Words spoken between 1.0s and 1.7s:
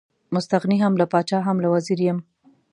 له پاچا هم له